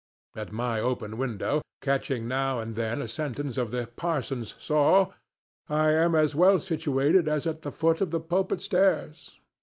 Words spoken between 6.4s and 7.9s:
situated as at the